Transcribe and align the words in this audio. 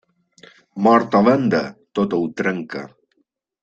Mort 0.87 1.19
o 1.21 1.23
venda, 1.29 1.61
tot 2.01 2.19
ho 2.19 2.23
trenca. 2.43 2.87